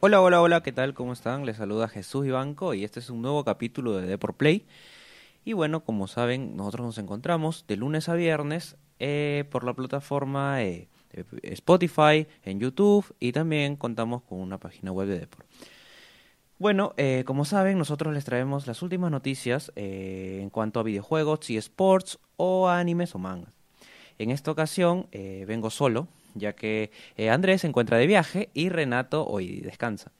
[0.00, 0.94] Hola, hola, hola, ¿qué tal?
[0.94, 1.44] ¿Cómo están?
[1.44, 4.64] Les saluda Jesús Ibanco y este es un nuevo capítulo de Deport Play.
[5.44, 10.62] Y bueno, como saben, nosotros nos encontramos de lunes a viernes eh, por la plataforma
[10.62, 10.86] eh,
[11.42, 15.48] Spotify, en YouTube y también contamos con una página web de Deport.
[16.60, 21.56] Bueno, eh, como saben, nosotros les traemos las últimas noticias en cuanto a videojuegos y
[21.56, 23.52] sports o animes o mangas.
[24.18, 29.26] En esta ocasión vengo solo, ya que eh, Andrés se encuentra de viaje y Renato
[29.26, 30.12] hoy descansa.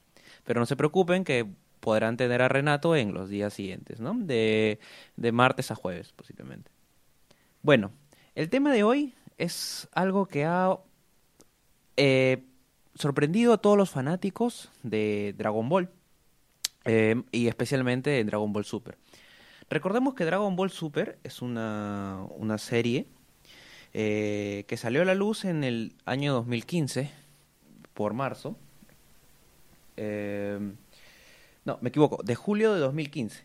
[0.43, 1.45] Pero no se preocupen que
[1.79, 4.13] podrán tener a Renato en los días siguientes, ¿no?
[4.13, 4.79] De,
[5.15, 6.71] de martes a jueves, posiblemente.
[7.61, 7.91] Bueno,
[8.35, 10.77] el tema de hoy es algo que ha
[11.97, 12.43] eh,
[12.95, 15.89] sorprendido a todos los fanáticos de Dragon Ball.
[16.85, 18.97] eh, y especialmente en Dragon Ball Super.
[19.69, 23.05] Recordemos que Dragon Ball Super es una, una serie
[23.93, 27.09] eh, que salió a la luz en el año 2015,
[27.93, 28.55] por marzo.
[29.97, 30.59] Eh,
[31.65, 33.43] no, me equivoco, de julio de 2015.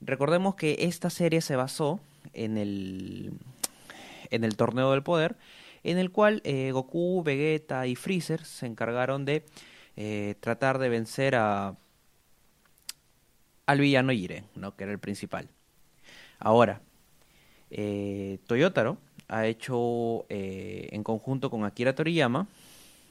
[0.00, 2.00] Recordemos que esta serie se basó
[2.34, 3.32] en el,
[4.30, 5.36] en el Torneo del Poder,
[5.82, 9.44] en el cual eh, Goku, Vegeta y Freezer se encargaron de
[10.38, 11.76] tratar de vencer a,
[13.66, 14.76] al villano Jiren, ¿no?
[14.76, 15.48] que era el principal.
[16.38, 16.80] Ahora,
[18.46, 18.98] Toyotaro
[19.28, 22.48] ha hecho, eh, en conjunto con Akira Toriyama,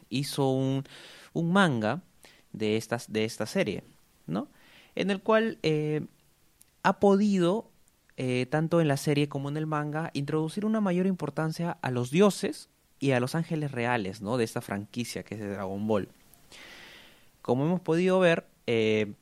[0.09, 0.83] hizo un,
[1.33, 2.01] un manga
[2.51, 3.83] de, estas, de esta serie,
[4.25, 4.47] ¿no?
[4.95, 6.01] En el cual eh,
[6.83, 7.69] ha podido,
[8.17, 12.09] eh, tanto en la serie como en el manga, introducir una mayor importancia a los
[12.09, 14.37] dioses y a los ángeles reales, ¿no?
[14.37, 16.09] De esta franquicia que es de Dragon Ball.
[17.43, 19.15] Como hemos podido ver, en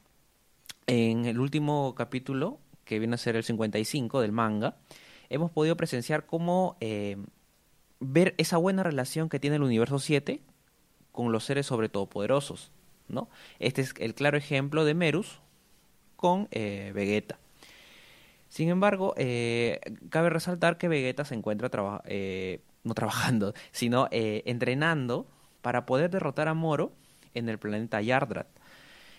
[0.87, 4.77] el último capítulo, que viene a ser el 55 del manga,
[5.29, 7.17] hemos podido presenciar cómo eh,
[7.99, 10.41] ver esa buena relación que tiene el universo 7
[11.11, 12.71] con los seres sobre todopoderosos,
[13.07, 13.29] ¿no?
[13.59, 15.39] Este es el claro ejemplo de Merus
[16.15, 17.39] con eh, Vegeta.
[18.49, 21.69] Sin embargo, eh, cabe resaltar que Vegeta se encuentra
[22.83, 25.27] no trabajando, sino entrenando
[25.61, 26.91] para poder derrotar a Moro
[27.33, 28.47] en el planeta Yardrat.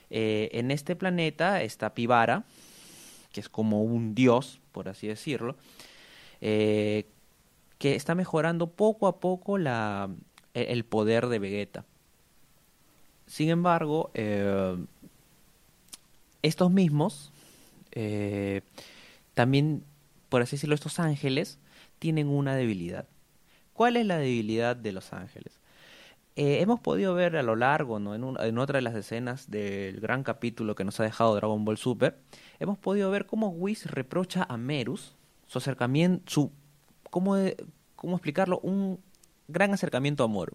[0.08, 2.44] En este planeta está Pivara,
[3.32, 5.56] que es como un dios, por así decirlo,
[6.40, 7.06] eh,
[7.78, 10.10] que está mejorando poco a poco la,
[10.54, 11.84] e- el poder de Vegeta.
[13.26, 14.76] Sin embargo, eh,
[16.42, 17.32] estos mismos,
[17.92, 18.62] eh,
[19.34, 19.82] también,
[20.28, 21.58] por así decirlo, estos ángeles,
[21.98, 23.06] tienen una debilidad.
[23.72, 25.60] ¿Cuál es la debilidad de los ángeles?
[26.38, 28.14] Hemos podido ver a lo largo, ¿no?
[28.14, 31.78] en, en otra de las escenas del gran capítulo que nos ha dejado Dragon Ball
[31.78, 32.18] Super,
[32.58, 36.52] hemos podido ver cómo Whis reprocha a Merus su acercamiento, su,
[37.10, 37.36] ¿cómo,
[37.96, 38.58] cómo explicarlo?
[38.60, 39.00] Un
[39.48, 40.54] gran acercamiento a Moro.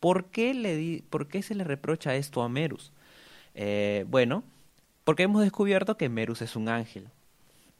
[0.00, 2.92] ¿Por qué, le di- ¿Por qué se le reprocha esto a Merus?
[3.54, 4.44] Eh, bueno,
[5.04, 7.08] porque hemos descubierto que Merus es un ángel.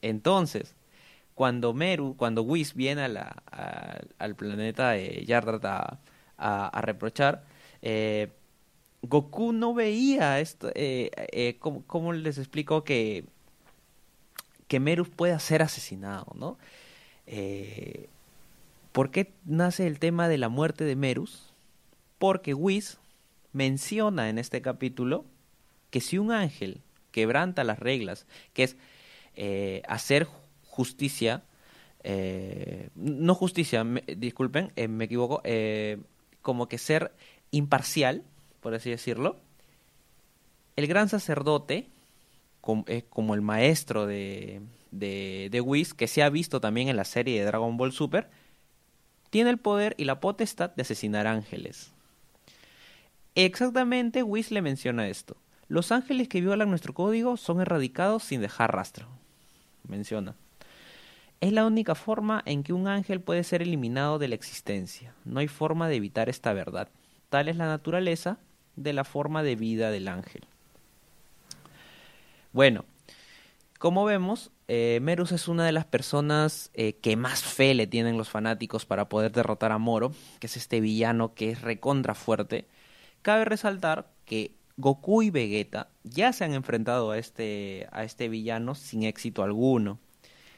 [0.02, 0.74] Entonces,
[1.34, 3.34] cuando Meru, cuando Whis viene a
[4.18, 6.00] al planeta de Yardrat a,
[6.38, 7.44] a- reprochar,
[7.82, 8.32] eh,
[9.02, 10.70] Goku no veía esto.
[10.74, 13.24] Eh, eh, ¿cómo, cómo les explico que,
[14.68, 16.58] que Meru pueda ser asesinado, ¿no?
[17.26, 18.08] Eh,
[18.92, 21.52] ¿Por qué nace el tema de la muerte de Merus?
[22.18, 22.98] Porque Whis
[23.52, 25.24] menciona en este capítulo
[25.90, 26.80] que si un ángel
[27.10, 28.76] quebranta las reglas, que es
[29.36, 30.26] eh, hacer
[30.66, 31.42] justicia,
[32.02, 35.42] eh, no justicia, me- disculpen, me equivoco,
[36.42, 37.12] como que ser
[37.50, 38.22] imparcial,
[38.60, 39.36] por así decirlo,
[40.76, 41.88] el gran sacerdote,
[42.64, 47.38] como el maestro de, de, de Whis, que se ha visto también en la serie
[47.38, 48.30] de Dragon Ball Super,
[49.30, 51.92] tiene el poder y la potestad de asesinar ángeles.
[53.34, 55.36] Exactamente, Whis le menciona esto.
[55.66, 59.08] Los ángeles que violan nuestro código son erradicados sin dejar rastro.
[59.88, 60.36] Menciona.
[61.40, 65.14] Es la única forma en que un ángel puede ser eliminado de la existencia.
[65.24, 66.88] No hay forma de evitar esta verdad.
[67.28, 68.38] Tal es la naturaleza
[68.76, 70.46] de la forma de vida del ángel.
[72.54, 72.84] Bueno,
[73.80, 78.16] como vemos, eh, Merus es una de las personas eh, que más fe le tienen
[78.16, 82.68] los fanáticos para poder derrotar a Moro, que es este villano que es recontra fuerte.
[83.22, 88.76] Cabe resaltar que Goku y Vegeta ya se han enfrentado a este, a este villano
[88.76, 89.98] sin éxito alguno.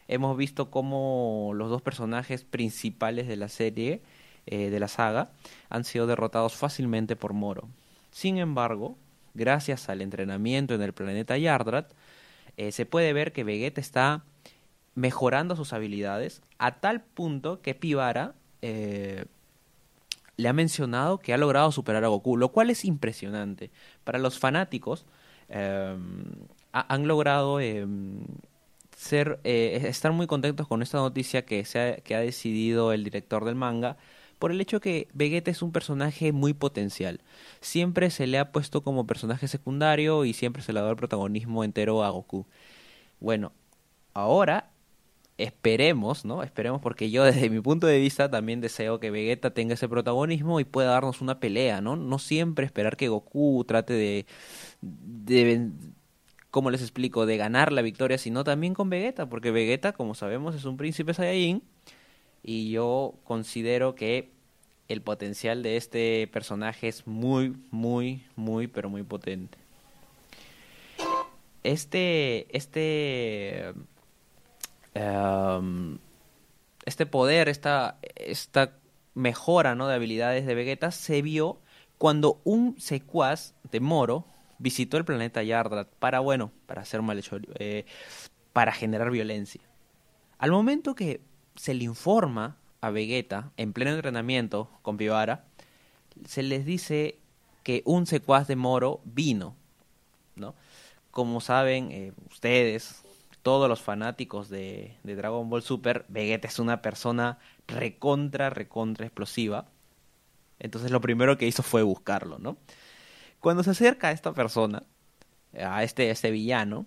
[0.07, 4.03] Hemos visto cómo los dos personajes principales de la serie,
[4.45, 5.31] eh, de la saga,
[5.71, 7.71] han sido derrotados fácilmente por Moro.
[8.11, 8.99] Sin embargo,
[9.37, 11.93] gracias al entrenamiento en el planeta Yardrat,
[12.57, 14.25] eh, se puede ver que Vegeta está
[14.95, 19.27] mejorando sus habilidades a tal punto que Pivara eh,
[20.37, 23.71] le ha mencionado que ha logrado superar a Goku, lo cual es impresionante.
[24.05, 25.07] Para los fanáticos,
[25.49, 26.25] em,
[26.73, 28.21] han logrado em,
[28.97, 33.05] ser, eh, estar muy contentos con esta noticia que, se ha, que ha decidido el
[33.05, 33.97] director del manga
[34.39, 37.21] por el hecho que Vegeta es un personaje muy potencial.
[37.61, 40.99] Siempre se le ha puesto como personaje secundario y siempre se le ha dado el
[40.99, 42.47] protagonismo entero a Goku.
[43.21, 43.53] Bueno,
[44.15, 44.71] ahora
[45.39, 46.43] esperemos, ¿no?
[46.43, 50.61] Esperemos porque yo desde mi punto de vista también deseo que Vegeta tenga ese protagonismo
[50.61, 51.97] y pueda darnos una pelea, ¿no?
[51.97, 54.27] No siempre esperar que Goku trate de,
[54.81, 55.71] de
[56.51, 57.27] ¿cómo les explico?
[57.27, 61.15] De ganar la victoria, sino también con Vegeta, porque Vegeta, como sabemos, es un príncipe
[61.15, 61.63] Saiyajin
[62.49, 64.31] y yo considero que
[64.87, 69.59] el potencial de este personaje es muy, muy, muy, pero muy potente.
[71.65, 73.75] Este, este,
[74.95, 75.99] em,
[76.85, 78.79] este poder, esta, esta
[79.15, 79.89] mejora ¿no?
[79.89, 81.59] de habilidades de Vegeta se vio
[81.99, 84.25] cuando un secuaz de Moro
[84.59, 87.87] visitó el planeta Yardrat para, bueno, para hacer malhechor, eh,
[88.53, 89.63] para generar violencia.
[90.39, 91.21] Al momento que
[91.57, 95.45] se le informa a Vegeta en pleno entrenamiento con Pivara,
[96.27, 97.19] se les dice
[97.63, 99.57] que un secuaz de Moro vino,
[100.37, 100.55] ¿no?
[101.11, 103.03] Como saben eh, ustedes,
[103.43, 109.67] todos los fanáticos de, de, Dragon Ball Super, Vegeta es una persona recontra, recontra explosiva.
[110.59, 112.57] Entonces lo primero que hizo fue buscarlo, ¿no?
[113.41, 114.83] Cuando se acerca a esta persona,
[115.59, 116.87] a este, este villano,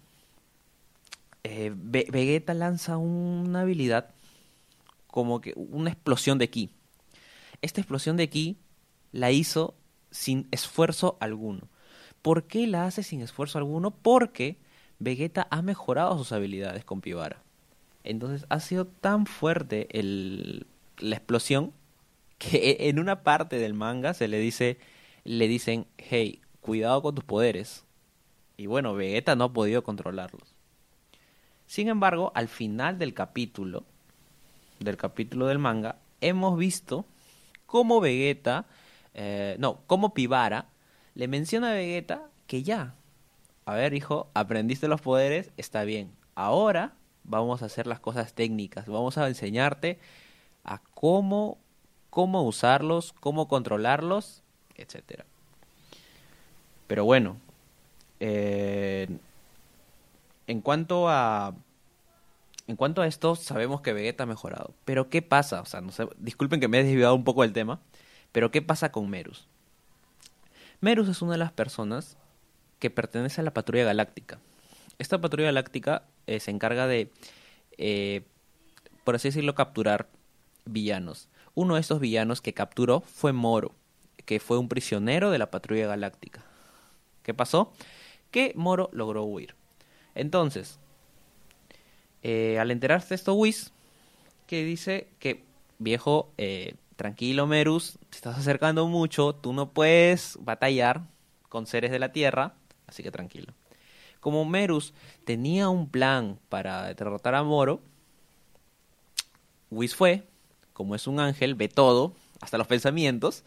[1.44, 4.12] eh, Vegeta lanza una habilidad
[5.10, 6.70] como que una explosión de ki.
[7.62, 8.58] Esta explosión de ki
[9.12, 9.76] la hizo
[10.12, 11.68] sin esfuerzo alguno.
[12.22, 13.92] ¿Por qué la hace sin esfuerzo alguno?
[13.92, 14.58] Porque
[15.00, 17.42] Vegeta ha mejorado sus habilidades con Pivara.
[18.04, 20.68] Entonces ha sido tan fuerte el,
[20.98, 21.74] la explosión
[22.38, 24.78] que en una parte del manga se le dice,
[25.24, 27.86] le dicen, hey, cuidado con tus poderes.
[28.58, 30.56] Y bueno, Vegeta no ha podido controlarlos.
[31.66, 33.86] Sin embargo, al final del capítulo,
[34.80, 37.06] del capítulo del manga, hemos visto
[37.66, 38.66] cómo Vegeta,
[39.14, 40.68] eh, no, cómo Pivara
[41.16, 42.96] le menciona a Vegeta que ya,
[43.66, 46.94] a ver hijo, aprendiste los poderes, está bien, ahora
[47.24, 50.00] vamos a hacer las cosas técnicas, vamos a enseñarte
[50.64, 51.58] a cómo,
[52.10, 54.44] cómo usarlos, cómo controlarlos,
[54.76, 55.26] etcétera.
[56.88, 57.38] Pero bueno,
[58.20, 59.08] eh,
[60.48, 61.54] en cuanto a
[62.70, 64.76] en cuanto a esto, sabemos que Vegeta ha mejorado.
[64.86, 65.60] Pero ¿qué pasa?
[65.62, 67.82] O sea, no sé, disculpen que me he desviado un poco del tema,
[68.32, 69.48] pero ¿qué pasa con Merus?
[70.80, 72.16] Merus es una de las personas
[72.78, 74.38] que pertenece a la patrulla galáctica.
[75.00, 77.12] Esta patrulla galáctica eh, se encarga de,
[77.80, 78.22] eh,
[79.04, 80.08] por así decirlo, capturar
[80.66, 81.28] villanos.
[81.56, 83.74] Uno de estos villanos que capturó fue Moro,
[84.26, 86.46] que fue un prisionero de la patrulla galáctica.
[87.24, 87.74] ¿Qué pasó?
[88.30, 89.56] Que Moro logró huir.
[90.14, 90.78] Entonces,
[92.24, 93.72] eh, al enterarse esto, Whis,
[94.48, 95.44] que dice que,
[95.78, 101.04] viejo, eh, tranquilo, Merus, te estás acercando mucho, tú no puedes batallar
[101.48, 102.54] con seres de la Tierra,
[102.88, 103.54] así que tranquilo.
[104.20, 107.80] Como Merus tenía un plan para derrotar a Moro,
[109.72, 110.24] Whis fue,
[110.74, 113.44] como es un ángel, ve todo, hasta los pensamientos,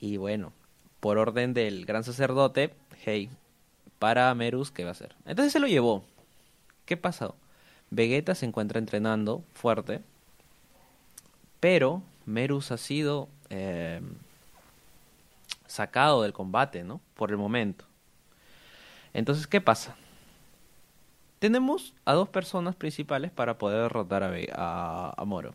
[0.00, 0.52] y bueno,
[1.00, 3.30] por orden del gran sacerdote, hey,
[3.98, 5.14] para Merus, ¿qué va a hacer?
[5.26, 6.04] Entonces se lo llevó.
[6.84, 7.36] ¿Qué pasó?
[7.90, 10.02] Vegeta se encuentra entrenando fuerte,
[11.60, 14.00] pero Merus ha sido eh,
[15.66, 17.00] sacado del combate, ¿no?
[17.14, 17.84] Por el momento.
[19.14, 19.96] Entonces, ¿qué pasa?
[21.38, 25.54] Tenemos a dos personas principales para poder derrotar a, a, Moro.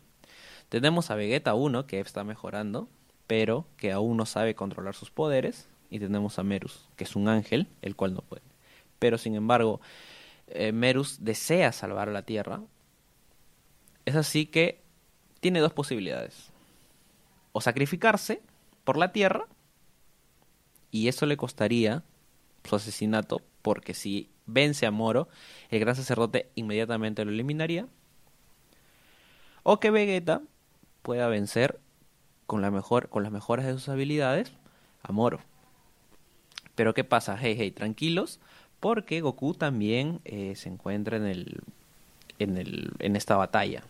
[0.70, 2.88] Tenemos a Vegeta 1, que está mejorando,
[3.28, 5.68] pero que aún no sabe controlar sus poderes.
[5.90, 8.42] Y tenemos a Merus, que es un ángel, el cual no puede.
[8.98, 9.80] Pero sin embargo,
[10.48, 12.62] eh, Merus desea salvar a la Tierra,
[14.06, 14.82] es así que
[15.40, 16.52] tiene dos posibilidades.
[17.52, 18.42] O sacrificarse
[18.84, 19.48] por la Tierra,
[20.92, 22.04] y eso le costaría
[22.64, 25.28] su asesinato, porque si vence a Moro,
[25.70, 27.88] el gran sacerdote inmediatamente lo eliminaría.
[29.64, 30.42] O que Vegeta
[31.02, 31.80] pueda vencer
[32.46, 34.52] con, la mejor, con las mejoras de sus habilidades
[35.02, 35.40] a Moro.
[36.76, 37.38] Pero ¿qué pasa?
[37.40, 38.40] Hey, hey, tranquilos,
[38.84, 41.62] porque Goku también eh, se encuentra en, el,
[42.38, 43.82] en, el, en esta batalla.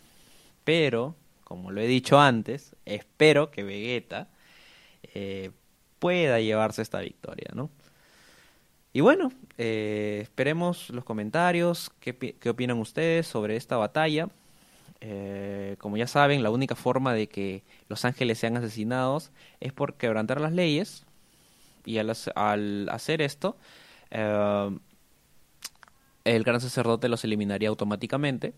[0.65, 4.27] Pero, como lo he dicho antes, espero que Vegeta
[5.15, 5.49] eh,
[5.97, 7.71] pueda llevarse esta victoria, ¿no?
[8.93, 14.29] Y bueno, eh, esperemos los comentarios, qué, qué, opinan ustedes sobre esta batalla.
[15.79, 20.39] Como ya saben, la única forma de que los ángeles sean asesinados es por quebrantar
[20.39, 21.03] las leyes.
[21.83, 23.57] Y al hacer esto,
[24.11, 24.77] eh,
[26.23, 28.53] el gran sacerdote los eliminaría automáticamente.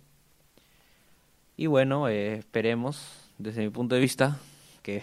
[1.57, 4.37] Y bueno, eh, esperemos, desde mi punto de vista,
[4.83, 5.01] que,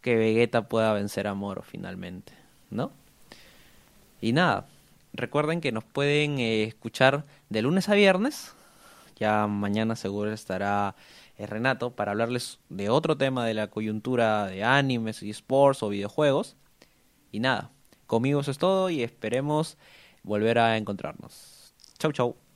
[0.00, 2.32] que Vegeta pueda vencer a Moro finalmente,
[2.70, 2.92] ¿no?
[4.20, 4.66] Y nada,
[5.12, 8.54] recuerden que nos pueden eh, escuchar de lunes a viernes.
[9.16, 10.94] Ya mañana seguro estará
[11.38, 15.88] eh, Renato para hablarles de otro tema de la coyuntura de animes y sports o
[15.88, 16.56] videojuegos.
[17.32, 17.70] Y nada,
[18.10, 19.78] conmigo eso es todo y esperemos
[20.24, 21.72] volver a encontrarnos.
[21.96, 22.49] Chau, chau.